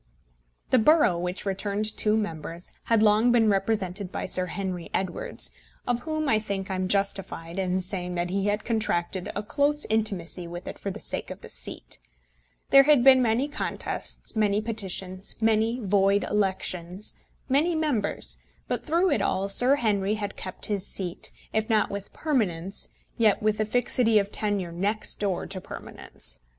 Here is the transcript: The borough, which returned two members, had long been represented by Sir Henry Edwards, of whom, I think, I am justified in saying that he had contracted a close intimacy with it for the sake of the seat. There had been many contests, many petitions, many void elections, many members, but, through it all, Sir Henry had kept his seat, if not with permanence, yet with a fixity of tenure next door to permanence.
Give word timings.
The 0.71 0.79
borough, 0.79 1.19
which 1.19 1.45
returned 1.45 1.95
two 1.95 2.17
members, 2.17 2.71
had 2.85 3.03
long 3.03 3.31
been 3.31 3.49
represented 3.49 4.11
by 4.11 4.25
Sir 4.25 4.47
Henry 4.47 4.89
Edwards, 4.95 5.51
of 5.85 5.99
whom, 5.99 6.27
I 6.27 6.39
think, 6.39 6.71
I 6.71 6.73
am 6.75 6.87
justified 6.87 7.59
in 7.59 7.81
saying 7.81 8.15
that 8.15 8.31
he 8.31 8.47
had 8.47 8.65
contracted 8.65 9.31
a 9.35 9.43
close 9.43 9.85
intimacy 9.91 10.47
with 10.47 10.67
it 10.67 10.79
for 10.79 10.89
the 10.89 10.99
sake 10.99 11.29
of 11.29 11.41
the 11.41 11.49
seat. 11.49 11.99
There 12.71 12.81
had 12.81 13.03
been 13.03 13.21
many 13.21 13.47
contests, 13.47 14.35
many 14.35 14.59
petitions, 14.59 15.35
many 15.39 15.79
void 15.79 16.23
elections, 16.23 17.13
many 17.47 17.75
members, 17.75 18.39
but, 18.67 18.83
through 18.83 19.11
it 19.11 19.21
all, 19.21 19.49
Sir 19.49 19.75
Henry 19.75 20.15
had 20.15 20.35
kept 20.35 20.65
his 20.65 20.83
seat, 20.87 21.31
if 21.53 21.69
not 21.69 21.91
with 21.91 22.11
permanence, 22.11 22.89
yet 23.17 23.43
with 23.43 23.59
a 23.59 23.65
fixity 23.65 24.17
of 24.17 24.31
tenure 24.31 24.71
next 24.71 25.19
door 25.19 25.45
to 25.45 25.61
permanence. 25.61 26.39